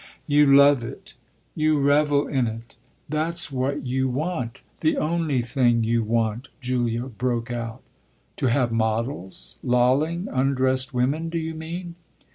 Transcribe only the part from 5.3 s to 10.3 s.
thing you want!" Julia broke out. "To have models, lolling